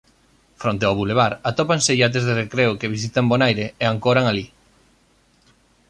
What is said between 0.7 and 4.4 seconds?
ao bulevar atópanse iates de recreo que visitan Bonaire á ancoran